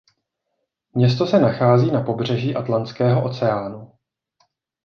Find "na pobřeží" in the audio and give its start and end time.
1.91-2.55